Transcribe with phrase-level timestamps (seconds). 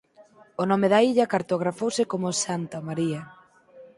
[0.61, 3.21] O nome da illa cartografouse como "Santa María".